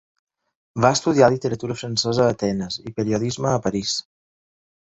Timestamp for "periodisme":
2.99-3.53